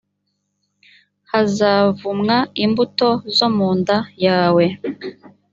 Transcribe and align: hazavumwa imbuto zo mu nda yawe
hazavumwa 1.31 2.35
imbuto 2.63 3.09
zo 3.35 3.47
mu 3.55 3.69
nda 3.79 3.97
yawe 4.25 4.65